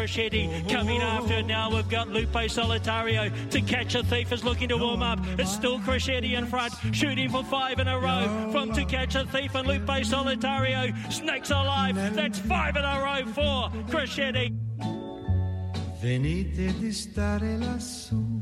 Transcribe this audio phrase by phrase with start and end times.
[0.00, 1.68] Crocetti coming after now.
[1.68, 5.18] We've got Lupe Solitario to catch a thief is looking to warm up.
[5.38, 9.26] It's still Crocetti in front, shooting for five in a row from to catch a
[9.26, 11.12] thief and Lupe Solitario.
[11.12, 11.96] Snakes alive.
[12.14, 14.56] That's five in a row for Crocetti.
[16.00, 18.39] Venite di stare lassù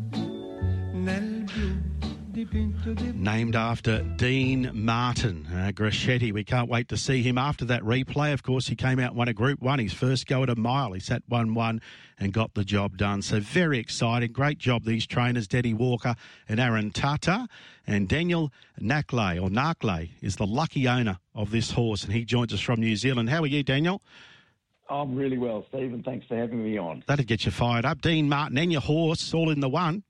[2.52, 6.32] Named after Dean Martin, uh, Crocetti.
[6.32, 8.32] We can't wait to see him after that replay.
[8.32, 10.56] Of course, he came out and won a Group 1, his first go at a
[10.56, 10.92] mile.
[10.92, 11.80] He sat 1 1
[12.18, 13.20] and got the job done.
[13.20, 14.32] So, very exciting.
[14.32, 16.14] Great job, these trainers, Danny Walker
[16.48, 17.48] and Aaron Tata.
[17.86, 22.54] And Daniel Nakhle, or Nakhle, is the lucky owner of this horse, and he joins
[22.54, 23.28] us from New Zealand.
[23.28, 24.03] How are you, Daniel?
[24.89, 26.03] I'm really well, Stephen.
[26.03, 27.04] Thanks for having me on.
[27.06, 28.00] That'd get you fired up.
[28.00, 30.03] Dean Martin and your horse all in the one.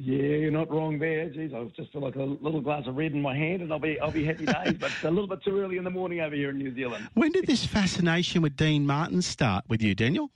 [0.00, 1.28] Yeah, you're not wrong there.
[1.28, 3.80] Geez, I just feel like a little glass of red in my hand, and I'll
[3.80, 4.76] be I'll be happy days.
[4.78, 7.08] but it's a little bit too early in the morning over here in New Zealand.
[7.14, 10.30] When did this fascination with Dean Martin start with you, Daniel?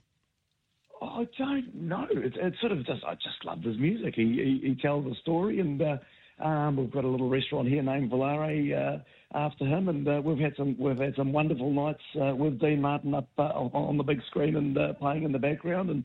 [1.00, 2.08] I don't know.
[2.10, 4.14] It's, it's sort of just I just love his music.
[4.16, 7.84] He he, he tells a story, and uh, um, we've got a little restaurant here
[7.84, 8.98] named Volare uh,
[9.38, 12.80] after him, and uh, we've had some we've had some wonderful nights uh, with Dean
[12.80, 16.02] Martin up uh, on the big screen and uh, playing in the background, and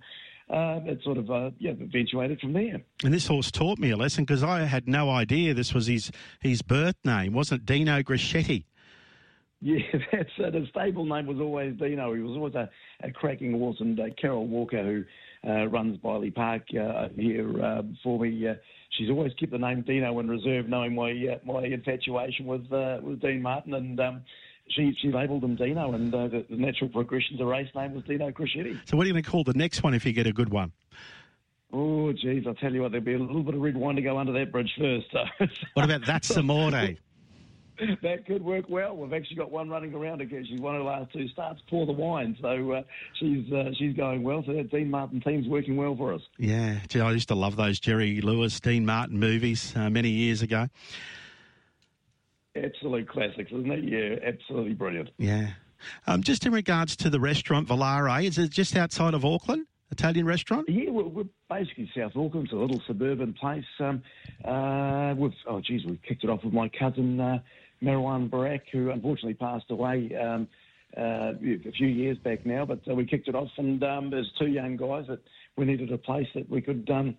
[0.50, 2.81] uh, it sort of uh, yeah eventuated from there.
[3.03, 6.12] And this horse taught me a lesson because I had no idea this was his
[6.39, 7.66] his birth name, wasn't it?
[7.66, 8.66] Dino Crocetti.
[9.62, 9.80] Yeah,
[10.12, 10.54] that's it.
[10.54, 12.14] His stable name was always Dino.
[12.14, 12.70] He was always a,
[13.02, 17.82] a cracking horse, and uh, Carol Walker, who uh, runs Biley Park uh, here uh,
[18.04, 18.56] for me, uh,
[18.92, 23.00] she's always kept the name Dino in reserve, knowing my uh, my infatuation with uh,
[23.02, 24.22] with Dean Martin, and um,
[24.70, 28.04] she she labelled him Dino, and uh, the, the natural progression to race name was
[28.04, 28.78] Dino Crocetti.
[28.86, 30.50] So, what are you going to call the next one if you get a good
[30.50, 30.72] one?
[31.73, 34.02] Oh, geez, I'll tell you what, there'll be a little bit of red wine to
[34.02, 35.08] go under that bridge first.
[35.12, 35.23] So.
[35.73, 36.95] What about That's Amore?
[38.02, 38.95] that could work well.
[38.95, 40.45] We've actually got one running around again.
[40.50, 41.61] She's won her last two starts.
[41.70, 42.82] Pour the wine, so uh,
[43.20, 44.44] she's uh, she's going well.
[44.45, 46.22] So that Dean Martin team's working well for us.
[46.39, 50.70] Yeah, I used to love those Jerry Lewis, Dean Martin movies uh, many years ago.
[52.64, 53.84] Absolute classics, isn't it?
[53.84, 55.10] Yeah, absolutely brilliant.
[55.18, 55.52] Yeah.
[56.08, 59.68] Um, just in regards to the restaurant Volare, is it just outside of Auckland?
[59.92, 60.68] Italian restaurant?
[60.68, 62.45] Yeah, we're, we're basically South Auckland.
[62.45, 63.64] It's a little suburban place.
[63.80, 64.02] Um,
[64.44, 67.40] uh, we've, oh, geez, we kicked it off with my cousin, uh,
[67.82, 70.48] Marwan Barak, who unfortunately passed away um,
[70.98, 72.66] uh, a few years back now.
[72.66, 75.20] But uh, we kicked it off, and um, there's two young guys that
[75.56, 77.16] we needed a place that we could, um,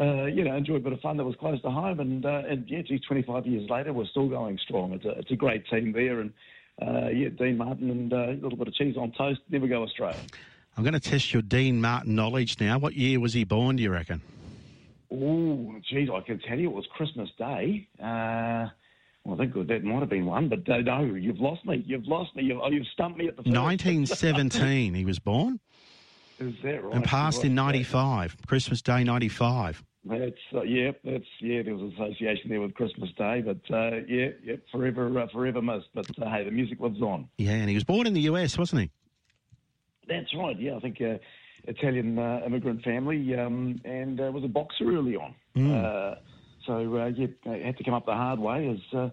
[0.00, 2.00] uh, you know, enjoy a bit of fun that was close to home.
[2.00, 4.92] And, uh, and yeah, geez, 25 years later, we're still going strong.
[4.92, 6.32] It's a, it's a great team there, and
[6.80, 9.84] uh, yeah, Dean Martin and uh, a little bit of cheese on toast, never go
[9.84, 10.16] astray.
[10.76, 12.78] I'm going to test your Dean Martin knowledge now.
[12.78, 14.22] What year was he born, do you reckon?
[15.12, 17.86] Oh, geez, I can tell you it was Christmas Day.
[17.98, 18.68] Uh,
[19.24, 21.84] well, I think that might have been one, but uh, no, you've lost me.
[21.86, 22.44] You've lost me.
[22.44, 23.54] You've, you've stumped me at the first.
[23.54, 25.60] 1917 he was born
[26.38, 26.94] Is that right?
[26.94, 29.84] and passed in 95, Christmas Day 95.
[30.04, 31.62] That's uh, yeah, that's yeah.
[31.62, 35.60] There was an association there with Christmas Day, but uh, yeah, yeah, forever, uh, forever
[35.60, 35.88] missed.
[35.94, 37.28] But uh, hey, the music lives on.
[37.36, 38.90] Yeah, and he was born in the US, wasn't he?
[40.08, 40.58] That's right.
[40.58, 41.18] Yeah, I think uh,
[41.64, 45.34] Italian uh, immigrant family, um, and uh, was a boxer early on.
[45.70, 46.14] Uh,
[46.66, 47.26] so uh, yeah,
[47.66, 49.10] had to come up the hard way as uh,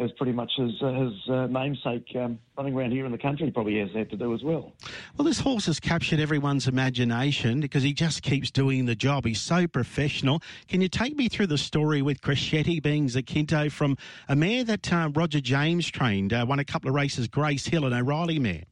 [0.00, 3.50] as pretty much his uh, his uh, namesake um, running around here in the country
[3.50, 4.72] probably has had to do as well.
[5.16, 9.26] Well, this horse has captured everyone's imagination because he just keeps doing the job.
[9.26, 10.42] He's so professional.
[10.68, 13.96] Can you take me through the story with Crocetti being Zacinto from
[14.28, 17.84] a mare that uh, Roger James trained, uh, won a couple of races, Grace Hill,
[17.84, 18.64] an O'Reilly mare?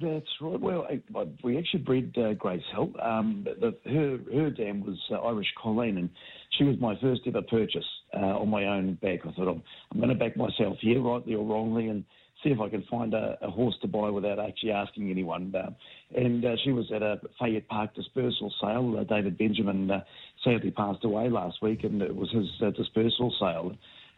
[0.00, 0.60] That's right.
[0.60, 2.92] Well, I, I, we actually bred uh, Grace Hill.
[3.02, 6.08] Um, the, her her dam was uh, Irish Colleen, and
[6.56, 9.20] she was my first ever purchase uh, on my own back.
[9.26, 12.04] I thought I'm, I'm going to back myself here, rightly or wrongly, and
[12.42, 15.52] see if I can find a, a horse to buy without actually asking anyone.
[15.52, 15.70] Uh,
[16.16, 18.96] and uh, she was at a Fayette Park dispersal sale.
[19.00, 20.04] Uh, David Benjamin uh,
[20.44, 23.72] sadly passed away last week, and it was his uh, dispersal sale.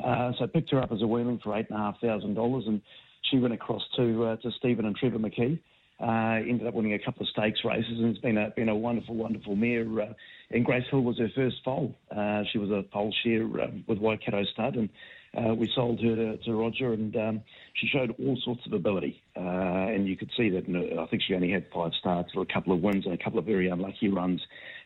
[0.05, 2.35] Uh, so I picked her up as a weanling for eight and a half thousand
[2.35, 2.83] dollars, and
[3.31, 5.59] she went across to to Stephen and Trevor McKee.
[6.02, 8.75] Uh, ended up winning a couple of stakes races, and it's been a been a
[8.75, 9.85] wonderful, wonderful mare.
[10.00, 10.12] Uh,
[10.50, 11.94] and Grace Hill was her first foal.
[12.11, 14.88] Uh, she was a foal share um, with Waikato Stud, and
[15.37, 17.43] uh, we sold her to, to Roger, and um,
[17.75, 19.23] she showed all sorts of ability.
[19.37, 20.67] Uh, and you could see that.
[20.67, 23.23] Her, I think she only had five starts, or a couple of wins, and a
[23.23, 24.41] couple of very unlucky runs,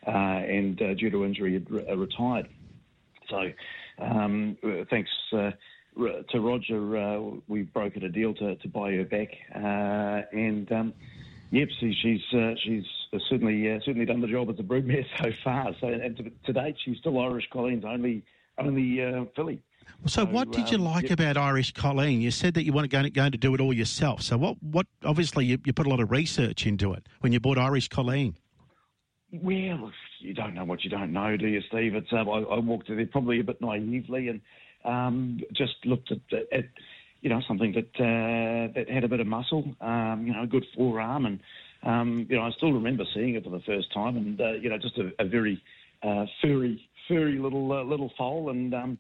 [0.06, 2.48] uh, and uh, due to injury, had re- uh, retired.
[3.30, 3.52] So,
[4.04, 5.52] um, uh, thanks uh,
[5.96, 10.94] to Roger, uh, we brokered a deal to, to buy her back, uh, and um,
[11.50, 12.84] yep, she's uh, she's
[13.28, 15.72] certainly uh, certainly done the job as a broodmare so far.
[15.80, 18.24] So, and to, to date, she's still Irish Colleen's only
[18.58, 19.62] only uh, filly.
[20.06, 21.14] So, what did you um, like yeah.
[21.14, 22.20] about Irish Colleen?
[22.20, 24.22] You said that you weren't going to, going to do it all yourself.
[24.22, 24.56] So, what?
[24.62, 24.86] What?
[25.04, 28.36] Obviously, you, you put a lot of research into it when you bought Irish Colleen.
[29.42, 31.94] Well, you don't know what you don't know, do you, Steve?
[31.94, 34.40] It's um, I, I walked in there probably a bit naively and
[34.84, 36.20] um, just looked at,
[36.52, 36.64] at
[37.24, 40.46] you know something that uh, that had a bit of muscle, um, you know, a
[40.46, 41.40] good forearm, and
[41.82, 44.68] um, you know I still remember seeing it for the first time, and uh, you
[44.68, 45.60] know just a, a very
[46.02, 48.98] uh, furry, furry little uh, little foal, and um,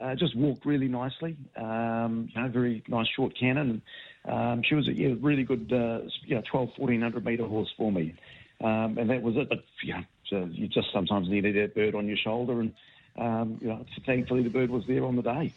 [0.00, 1.36] uh, just walked really nicely.
[1.56, 3.82] Um, you know, very nice short cannon.
[4.24, 7.92] Um, she was a yeah, really good, uh, you know, 12, 1400 metre horse for
[7.92, 8.14] me.
[8.58, 9.48] And that was it.
[9.48, 12.60] But, you know, so you just sometimes needed that bird on your shoulder.
[12.60, 12.72] And,
[13.18, 15.52] um, you know, thankfully the bird was there on the day.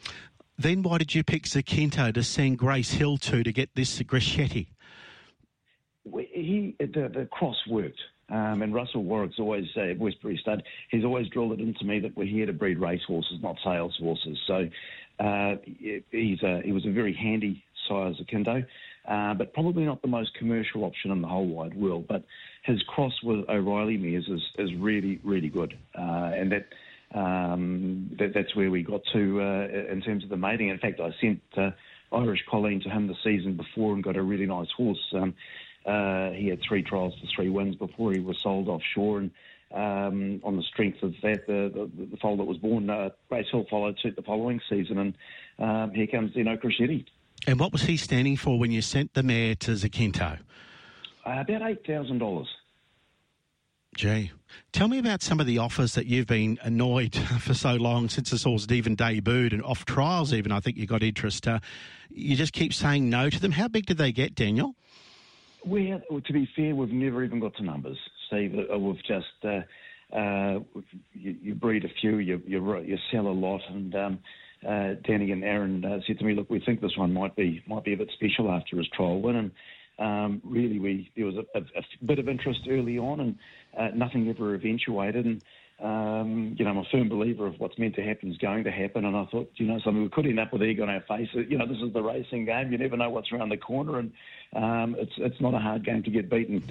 [0.57, 4.67] Then, why did you pick Zacinto to send Grace Hill to to get this Crocetti?
[6.03, 7.99] We- He, the, the cross worked.
[8.29, 10.61] Um, and Russell Warwick's always, uh, Westbury Stud,
[10.91, 13.97] he's always drilled it into me that we're here to breed race horses, not sales
[13.99, 14.37] horses.
[14.45, 14.69] So
[15.19, 15.55] uh,
[16.11, 18.63] he's a, he was a very handy sire, Zacinto,
[19.07, 22.05] uh, but probably not the most commercial option in the whole wide world.
[22.07, 22.23] But
[22.63, 25.75] his cross with O'Reilly mares is, is really, really good.
[25.97, 26.67] Uh, and that,
[27.13, 30.69] um, that that's where we got to uh, in terms of the mating.
[30.69, 31.71] In fact, I sent uh,
[32.11, 35.03] Irish Colleen to him the season before and got a really nice horse.
[35.13, 35.33] Um,
[35.85, 39.31] uh, he had three trials for three wins before he was sold offshore, and
[39.73, 43.47] um, on the strength of that, the, the, the foal that was born, uh, Grace
[43.51, 45.13] Hill followed suit the following season, and
[45.57, 47.05] um, here comes Dino Crocetti.
[47.47, 50.39] And what was he standing for when you sent the mare to Zacinto?
[51.25, 52.47] Uh, about eight thousand dollars.
[53.95, 54.31] Gee,
[54.71, 58.29] tell me about some of the offers that you've been annoyed for so long since
[58.29, 60.33] this horse had even debuted and off trials.
[60.33, 61.47] Even I think you got interest.
[61.47, 61.59] Uh,
[62.09, 63.51] you just keep saying no to them.
[63.51, 64.75] How big did they get, Daniel?
[65.65, 67.97] Well, to be fair, we've never even got to numbers,
[68.27, 68.55] Steve.
[68.71, 69.61] Uh, We've just uh,
[70.15, 70.59] uh,
[71.13, 74.19] you, you breed a few, you, you you sell a lot, and um,
[74.67, 77.63] uh, Danny and Aaron uh, said to me, "Look, we think this one might be
[77.67, 79.51] might be a bit special after his trial win." And
[79.99, 83.35] um, really, we there was a, a, a bit of interest early on, and
[83.77, 85.25] uh, nothing ever eventuated.
[85.25, 85.43] And
[85.81, 88.71] um, you know, I'm a firm believer of what's meant to happen is going to
[88.71, 89.05] happen.
[89.05, 91.29] And I thought, you know, something we could end up with egg on our face.
[91.33, 92.71] You know, this is the racing game.
[92.71, 94.11] You never know what's around the corner, and
[94.55, 96.63] um, it's it's not a hard game to get beaten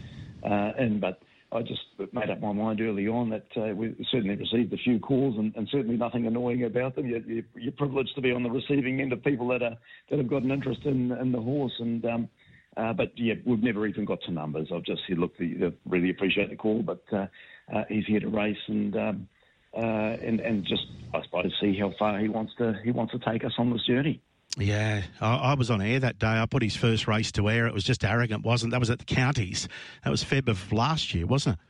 [0.43, 1.01] uh, in.
[1.01, 1.21] But
[1.53, 1.81] I just
[2.13, 5.55] made up my mind early on that uh, we certainly received a few calls, and,
[5.57, 7.07] and certainly nothing annoying about them.
[7.07, 9.77] You're, you're, you're privileged to be on the receiving end of people that are
[10.11, 12.05] that have got an interest in in the horse, and.
[12.07, 12.29] Um,
[12.77, 14.69] uh, but yeah, we've never even got to numbers.
[14.75, 17.27] I've just said, look, the, really appreciate the call, but uh,
[17.75, 19.29] uh, he's here to race and um,
[19.77, 23.19] uh, and and just I suppose see how far he wants to he wants to
[23.19, 24.21] take us on this journey.
[24.57, 26.27] Yeah, I, I was on air that day.
[26.27, 27.67] I put his first race to air.
[27.67, 28.73] It was just arrogant, wasn't?
[28.73, 29.69] That was at the counties.
[30.05, 31.65] That was Feb of last year, wasn't it?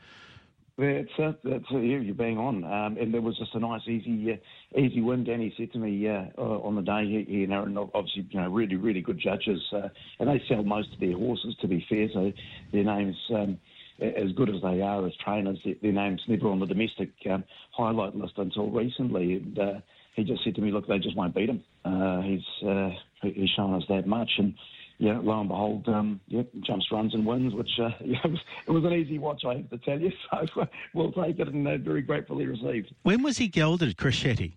[0.79, 1.41] That's it.
[1.43, 1.85] That's it.
[1.85, 2.63] Yeah, you're being on.
[2.63, 5.25] Um, and there was just a nice, easy, uh, easy win.
[5.25, 8.49] Danny said to me uh, uh, on the day, he, he and obviously, you know,
[8.49, 9.89] really, really good judges, uh,
[10.21, 11.57] and they sell most of their horses.
[11.63, 12.33] To be fair, so
[12.73, 13.17] their names.
[13.35, 13.59] Um,
[14.01, 17.43] as good as they are as trainers, their names never on the domestic um,
[17.73, 19.35] highlight list until recently.
[19.35, 19.73] And uh,
[20.15, 21.65] he just said to me, "Look, they just won't beat him.
[21.85, 22.91] Uh, he's uh,
[23.23, 24.55] he's shown us that much." And
[24.99, 28.41] yeah, lo and behold, um, yeah, jumps, runs, and wins, which uh, yeah, it, was,
[28.67, 30.13] it was an easy watch, I have to tell you.
[30.55, 32.95] So we'll take it and uh, very gratefully received.
[33.03, 34.53] When was he gelded, Crocetti?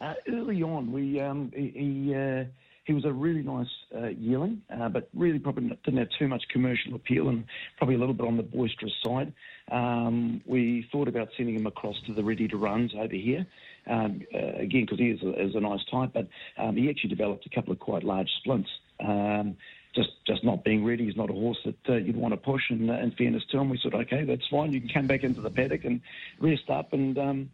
[0.00, 2.44] Uh, early on, we um, he he, uh,
[2.84, 3.66] he was a really nice
[3.96, 7.44] uh, yearling, uh, but really probably didn't have too much commercial appeal and
[7.78, 9.32] probably a little bit on the boisterous side.
[9.70, 13.46] Um, we thought about sending him across to the ready to runs over here.
[13.86, 16.28] Um, uh, again, because he is a, is a nice type, but
[16.58, 18.68] um, he actually developed a couple of quite large splints.
[19.04, 19.56] Um,
[19.94, 21.04] just, just not being ready.
[21.04, 22.62] He's not a horse that uh, you'd want to push.
[22.70, 24.72] And uh, in fairness to him, we said, okay, that's fine.
[24.72, 26.00] You can come back into the paddock and
[26.40, 26.92] rest up.
[26.92, 27.50] And um,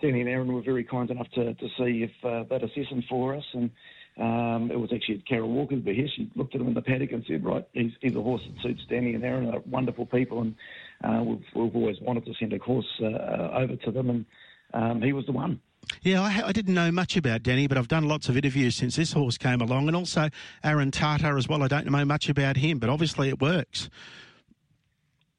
[0.00, 3.44] Danny and Aaron were very kind enough to, to see if uh, they'd for us.
[3.54, 3.70] And
[4.18, 6.16] um, it was actually Carol Walker's behest.
[6.16, 8.62] She looked at him in the paddock and said, right, he's, he's a horse that
[8.62, 9.50] suits Danny and Aaron.
[9.50, 10.42] They're wonderful people.
[10.42, 10.56] And
[11.02, 14.10] uh, we've, we've always wanted to send a horse uh, over to them.
[14.10, 14.26] And
[14.74, 15.60] um, he was the one.
[16.02, 18.96] Yeah, I, I didn't know much about Danny, but I've done lots of interviews since
[18.96, 20.28] this horse came along, and also
[20.64, 21.62] Aaron Tata as well.
[21.62, 23.90] I don't know much about him, but obviously it works.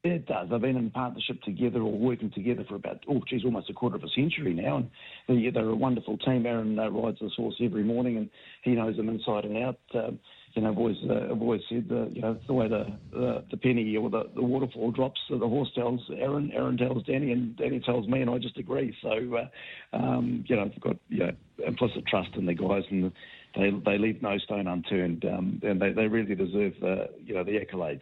[0.03, 0.48] It does.
[0.50, 3.98] They've been in partnership together or working together for about, oh, geez, almost a quarter
[3.98, 4.77] of a century now.
[4.77, 4.89] And
[5.27, 6.46] they're, they're a wonderful team.
[6.46, 8.29] Aaron uh, rides this horse every morning and
[8.63, 9.79] he knows them inside and out.
[9.94, 10.20] Um,
[10.53, 13.44] you know, I've always, uh, I've always said, uh, you know, the way the, the,
[13.51, 17.32] the penny or the, the waterfall drops, uh, the horse tells Aaron, Aaron tells Danny,
[17.32, 18.96] and Danny tells me, and I just agree.
[19.01, 21.32] So, uh, um, you know, I've got you know,
[21.65, 23.12] implicit trust in the guys, and
[23.56, 27.44] they they leave no stone unturned, um, and they, they really deserve the, you know,
[27.44, 28.01] the accolades.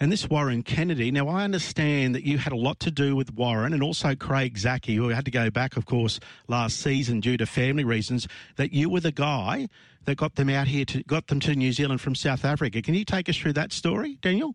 [0.00, 1.10] And this Warren Kennedy.
[1.10, 4.56] Now, I understand that you had a lot to do with Warren and also Craig
[4.56, 8.28] Zackey, who had to go back, of course, last season due to family reasons.
[8.56, 9.68] That you were the guy
[10.04, 12.82] that got them out here to got them to New Zealand from South Africa.
[12.82, 14.54] Can you take us through that story, Daniel?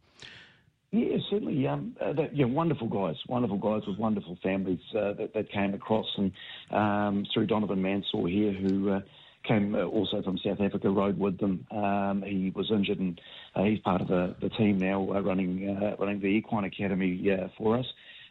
[0.92, 1.68] Yeah, certainly.
[1.68, 6.08] Um, uh, yeah, wonderful guys, wonderful guys with wonderful families uh, that, that came across,
[6.18, 6.32] and
[6.72, 9.02] um, through Donovan Mansour here, who uh,
[9.48, 11.66] came uh, also from South Africa, rode with them.
[11.72, 13.20] Um, he was injured, and
[13.56, 17.78] uh, he's part of the, the team now, uh, running running the Equine Academy for
[17.78, 17.86] us.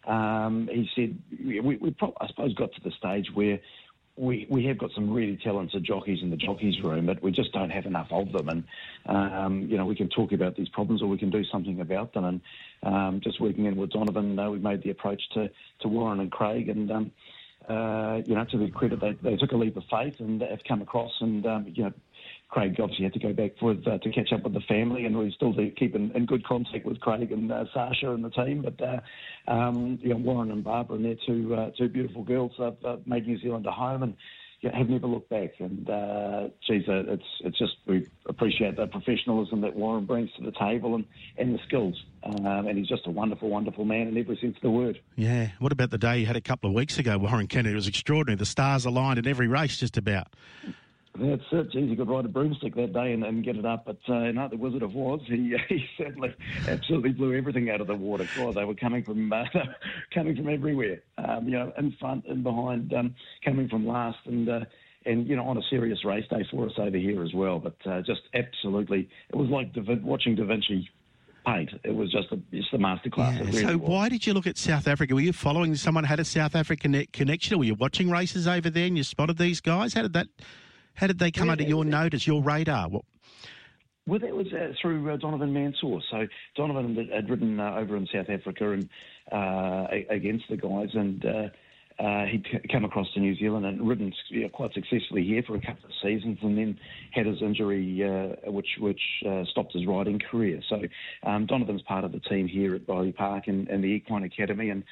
[0.06, 3.58] Um, he said we, we pro- I suppose got to the stage where
[4.16, 7.52] we, we have got some really talented jockeys in the jockeys room, but we just
[7.52, 8.48] don't have enough of them.
[8.48, 8.64] And
[9.06, 12.14] um, you know, we can talk about these problems, or we can do something about
[12.14, 12.24] them.
[12.24, 12.40] And
[12.82, 16.32] um, just working in with Donovan, uh, we made the approach to, to Warren and
[16.32, 17.12] Craig, and um,
[17.68, 20.60] uh, you know, to their credit, they, they took a leap of faith and have
[20.66, 21.92] come across, and um, you know,
[22.48, 25.18] Craig obviously had to go back with, uh, to catch up with the family, and
[25.18, 28.30] we still do keep in, in good contact with Craig and uh, Sasha and the
[28.30, 28.62] team.
[28.62, 32.52] But uh, um, you know, Warren and Barbara and their two uh, two beautiful girls
[32.58, 34.14] have uh, made New Zealand a home and
[34.62, 35.52] have never looked back.
[35.58, 40.44] And uh, geez, uh, it's it's just we appreciate the professionalism that Warren brings to
[40.44, 41.04] the table and,
[41.38, 42.02] and the skills.
[42.22, 45.00] Um, and he's just a wonderful, wonderful man in every sense of the word.
[45.14, 45.50] Yeah.
[45.58, 47.72] What about the day you had a couple of weeks ago, Warren Kennedy?
[47.72, 48.36] It was extraordinary.
[48.36, 50.28] The stars aligned in every race, just about.
[51.18, 51.72] That's it.
[51.72, 53.86] Geez, he could ride a broomstick that day and, and get it up.
[53.86, 56.34] But uh, no, the Wizard of Oz, he, he certainly
[56.68, 58.28] absolutely blew everything out of the water.
[58.36, 59.44] God, they were coming from uh,
[60.14, 61.00] coming from everywhere.
[61.18, 64.60] Um, you know, in front and behind, um, coming from last, and uh,
[65.06, 67.58] and you know, on a serious race day for us over here as well.
[67.58, 70.88] But uh, just absolutely, it was like da watching Da Vinci
[71.46, 71.70] paint.
[71.84, 73.36] It was just a, just a masterclass.
[73.36, 73.44] Yeah.
[73.44, 73.88] Really so was.
[73.88, 75.14] why did you look at South Africa?
[75.14, 78.68] Were you following someone had a South African connection, or were you watching races over
[78.68, 79.94] there and you spotted these guys?
[79.94, 80.26] How did that?
[80.96, 82.88] How did they come yeah, under your notice, your radar?
[82.88, 83.04] What?
[84.06, 85.98] Well, that was uh, through uh, Donovan Mansour.
[86.10, 86.26] So
[86.56, 88.88] Donovan had ridden uh, over in South Africa and
[89.32, 94.12] uh, against the guys, and uh, uh, he'd come across to New Zealand and ridden
[94.28, 96.78] you know, quite successfully here for a couple of seasons, and then
[97.10, 98.00] had his injury,
[98.46, 99.00] which which
[99.50, 100.60] stopped his riding career.
[100.68, 100.82] So
[101.24, 104.70] um, Donovan's part of the team here at Bowley Park and, and the Equine Academy,
[104.70, 104.84] and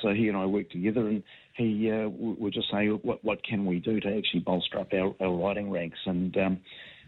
[0.00, 1.22] so he and I worked together and
[1.56, 5.14] he uh, would just say, what, what can we do to actually bolster up our,
[5.20, 5.98] our riding ranks?
[6.04, 6.58] And um,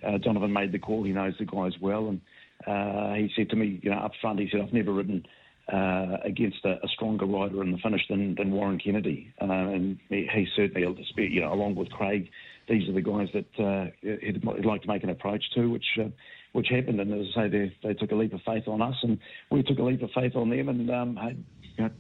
[0.07, 1.05] uh, Donovan made the call.
[1.05, 2.09] He knows the guys well.
[2.09, 2.21] And
[2.67, 5.25] uh, he said to me, you know, up front, he said, I've never ridden
[5.73, 9.33] uh, against a, a, stronger rider in the finish than, than Warren Kennedy.
[9.41, 10.87] Uh, and he, he certainly,
[11.17, 12.31] you know, along with Craig,
[12.69, 15.85] these are the guys that uh, he'd, like to make an approach to, which
[16.53, 17.01] which happened.
[17.01, 19.19] And as I say, they, they took a leap of faith on us, and
[19.51, 20.69] we took a leap of faith on them.
[20.69, 21.19] And um,
[21.77, 21.91] you know,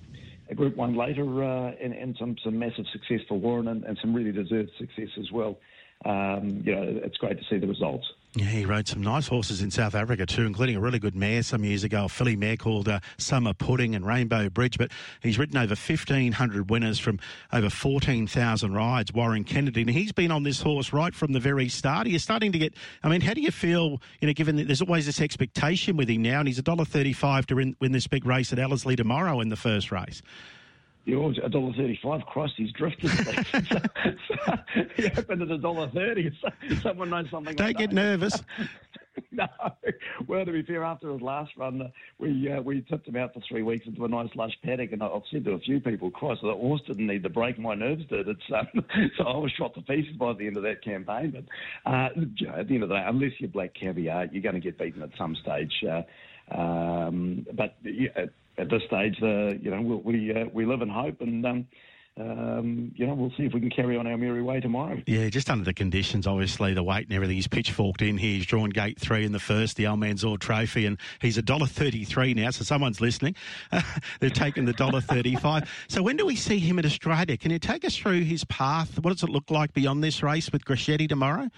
[0.50, 3.98] a Group One later, uh, and, and, some some massive success for Warren, and, and
[4.00, 5.58] some really deserved success as well.
[6.04, 8.06] Um, you know, it's great to see the results.
[8.34, 11.42] Yeah, he rode some nice horses in South Africa too, including a really good mare
[11.42, 14.76] some years ago, a filly mare called uh, Summer Pudding and Rainbow Bridge.
[14.76, 14.90] But
[15.22, 17.18] he's ridden over 1,500 winners from
[17.54, 19.80] over 14,000 rides, Warren Kennedy.
[19.80, 22.06] And he's been on this horse right from the very start.
[22.06, 24.82] You starting to get, I mean, how do you feel, you know, given that there's
[24.82, 28.52] always this expectation with him now, and he's $1.35 to win, win this big race
[28.52, 30.20] at Ellerslie tomorrow in the first race?
[31.08, 32.26] You a dollar thirty-five.
[32.26, 33.10] Christ, he's drifted.
[33.10, 33.78] so,
[34.28, 34.58] so
[34.96, 36.30] he opened at a dollar thirty.
[36.40, 36.48] So
[36.82, 37.56] someone knows something.
[37.56, 38.42] Don't get nervous.
[39.32, 39.46] no.
[40.26, 41.88] Well, to be fair, after his last run, uh,
[42.18, 45.02] we uh, we tipped him out for three weeks into a nice lush paddock, and
[45.02, 47.58] I've said to a few people, "Christ, the horse didn't need the break.
[47.58, 48.68] My nerves did." It's um,
[49.16, 51.30] so I was shot to pieces by the end of that campaign.
[51.30, 52.08] But uh,
[52.58, 55.02] at the end of the day, unless you're black caviar, you're going to get beaten
[55.02, 55.72] at some stage.
[55.88, 56.02] Uh,
[56.54, 57.76] um, but
[58.58, 61.66] at this stage, uh, you know, we we, uh, we live in hope, and um,
[62.20, 65.00] um, you know, we'll see if we can carry on our merry way tomorrow.
[65.06, 67.36] Yeah, just under the conditions, obviously, the weight and everything.
[67.36, 68.36] He's pitchforked in here.
[68.36, 71.42] He's drawn gate three in the first, the Old Man's Almanzor Trophy, and he's a
[71.42, 72.50] dollar thirty-three now.
[72.50, 73.36] So someone's listening.
[74.20, 75.70] They've taken the dollar thirty-five.
[75.88, 77.36] so when do we see him at Australia?
[77.36, 78.98] Can you take us through his path?
[78.98, 81.48] What does it look like beyond this race with Crocetti tomorrow?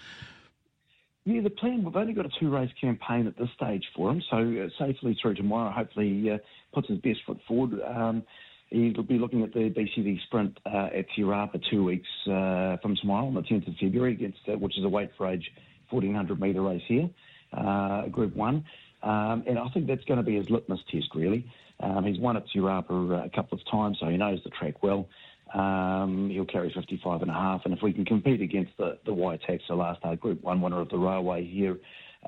[1.23, 4.23] Yeah, the plan, we've only got a two race campaign at this stage for him,
[4.31, 6.37] so uh, safely through tomorrow, hopefully he uh,
[6.73, 7.79] puts his best foot forward.
[7.95, 8.23] Um,
[8.69, 12.95] he'll be looking at the BCD Sprint uh, at Te Rapa two weeks uh, from
[12.99, 15.51] tomorrow on the 10th of February, against uh, which is a weight for age
[15.91, 17.07] 1400 metre race here,
[17.55, 18.65] uh, Group 1.
[19.03, 21.45] Um, and I think that's going to be his litmus test, really.
[21.81, 24.81] Um, he's won at Te Rapa a couple of times, so he knows the track
[24.81, 25.07] well.
[25.53, 29.11] Um, he'll carry 55 and a half, and if we can compete against the the
[29.11, 31.77] Waitaxa last day Group One winner of the railway here,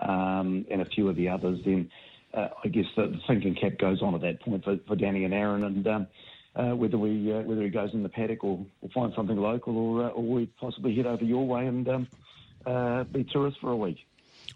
[0.02, 1.90] um, and a few of the others, then
[2.34, 5.24] uh, I guess the, the, thinking cap goes on at that point for, for Danny
[5.24, 6.08] and Aaron, and um,
[6.56, 9.78] uh, whether we uh, whether he goes in the paddock or, or find something local,
[9.78, 12.08] or uh, or we possibly head over your way and um,
[12.66, 14.00] uh, be tourists for a week.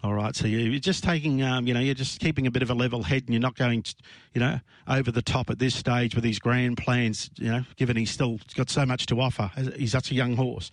[0.04, 2.70] All right, so you're just taking, um, you know, you're just keeping a bit of
[2.70, 3.84] a level head, and you're not going,
[4.32, 7.30] you know, over the top at this stage with his grand plans.
[7.36, 10.70] You know, given he's still got so much to offer, he's such a young horse.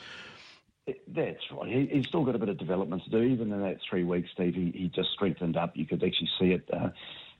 [1.07, 1.67] That's right.
[1.67, 3.21] He, he's still got a bit of development to do.
[3.21, 5.75] Even in that three weeks, Steve, he, he just strengthened up.
[5.75, 6.69] You could actually see it.
[6.71, 6.89] Uh,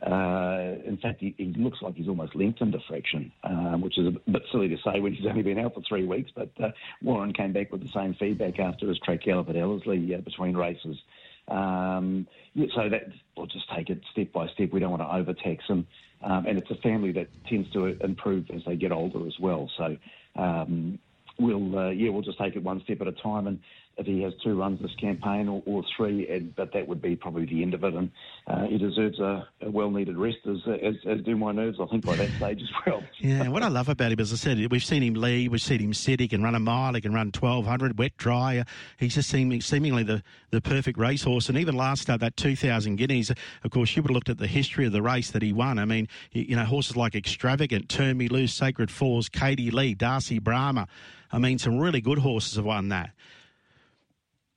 [0.06, 4.08] uh, in fact, he, he, looks like he's almost lengthened a fraction, um, which is
[4.08, 6.32] a bit silly to say when he's only been out for three weeks.
[6.36, 10.16] But uh, Warren came back with the same feedback after his track gallop at Ellerslie
[10.16, 10.98] uh, between races.
[11.48, 12.28] Um,
[12.76, 13.04] so that
[13.38, 14.72] we'll just take it step by step.
[14.72, 15.86] We don't want to overtax them,
[16.24, 19.70] um, and it's a family that tends to improve as they get older as well.
[19.78, 19.96] So
[20.36, 20.98] um,
[21.40, 23.60] we'll uh, yeah we'll just take it one step at a time and
[23.98, 27.16] if he has two runs this campaign or, or three, and, but that would be
[27.16, 27.94] probably the end of it.
[27.94, 28.12] And
[28.48, 31.78] uh, he deserves a, a well-needed rest, as, as, as do my nerves.
[31.82, 33.04] I think by that stage as well.
[33.20, 35.62] yeah, and what I love about him, as I said, we've seen him lead, we've
[35.62, 38.64] seen him sit, he can run a mile, he can run twelve hundred, wet dry.
[38.98, 41.48] He's just seeming, seemingly the, the perfect racehorse.
[41.48, 43.32] And even last start, that two thousand guineas,
[43.64, 45.80] of course, you would have looked at the history of the race that he won.
[45.80, 50.40] I mean, you know, horses like Extravagant, Turn Me Loose, Sacred Falls, Katie Lee, Darcy
[50.40, 50.88] Brahma.
[51.32, 53.12] I mean, some really good horses have won that.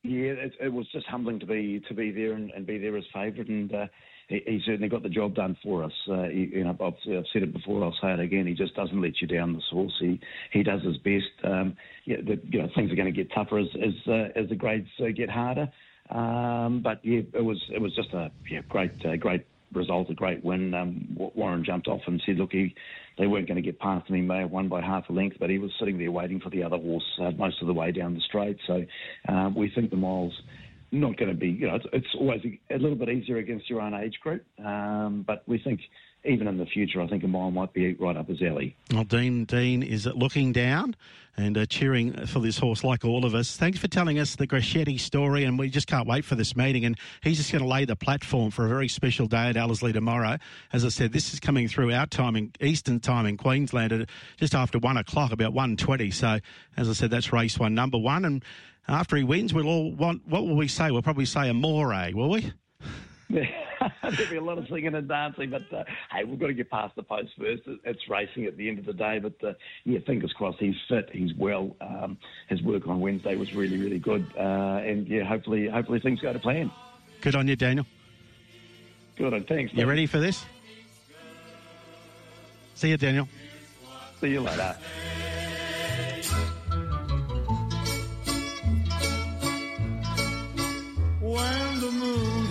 [0.04, 2.96] Yeah, it, it, was just humbling to be to be there and, and be there
[2.96, 3.86] as favourite, and uh,
[4.28, 5.92] he, he, certainly got the job done for us.
[6.08, 8.46] Uh, he, you know, I've, I've, said it before, I'll say it again.
[8.46, 9.54] He just doesn't let you down.
[9.54, 10.20] The source, he
[10.52, 11.26] he does his best.
[11.42, 14.48] Um, yeah, the, you know, things are going to get tougher as as, uh, as
[14.48, 15.68] the grades uh, get harder.
[16.10, 20.14] Um, but yeah, it was it was just a yeah, great uh, great result, a
[20.14, 20.74] great win.
[20.74, 22.74] Um, Warren jumped off and said, look, he,
[23.18, 24.16] they weren't going to get past him.
[24.16, 26.50] He may have won by half a length, but he was sitting there waiting for
[26.50, 28.58] the other horse uh, most of the way down the straight.
[28.66, 28.84] So
[29.28, 30.32] um, we think the miles
[30.90, 33.80] not going to be, you know, it's, it's, always a little bit easier against your
[33.80, 35.80] own age group, um, but we think
[36.28, 38.76] even in the future, I think a mile might be right up his alley.
[38.92, 40.94] Well, Dean Dean is looking down
[41.36, 43.56] and uh, cheering for this horse like all of us.
[43.56, 46.84] Thanks for telling us the Crocetti story, and we just can't wait for this meeting.
[46.84, 49.92] And he's just going to lay the platform for a very special day at Ellerslie
[49.92, 50.36] tomorrow.
[50.72, 54.08] As I said, this is coming through our time in Eastern time in Queensland at
[54.36, 56.10] just after one o'clock, about one twenty.
[56.10, 56.38] So,
[56.76, 58.44] as I said, that's race one, number one, and
[58.88, 60.26] after he wins, we'll all want.
[60.26, 60.90] What will we say?
[60.90, 62.52] We'll probably say a more, will we?
[64.02, 66.70] There'll be a lot of singing and dancing, but uh, hey, we've got to get
[66.70, 67.62] past the post first.
[67.84, 69.52] It's racing at the end of the day, but uh,
[69.84, 70.58] yeah, fingers crossed.
[70.58, 71.76] He's fit, he's well.
[71.80, 76.20] Um, his work on Wednesday was really, really good, uh, and yeah, hopefully, hopefully things
[76.20, 76.70] go to plan.
[77.20, 77.86] Good on you, Daniel.
[79.16, 79.72] Good on, thanks.
[79.74, 80.44] You ready for this?
[82.74, 83.28] See you, Daniel.
[84.20, 84.76] See you later.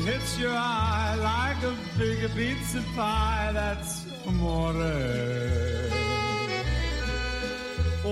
[0.08, 3.52] Hits your eye like a big pizza pie.
[3.54, 4.74] That's amore.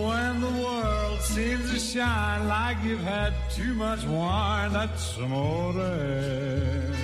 [0.06, 6.95] When the world seems to shine like you've had too much wine, that's amore.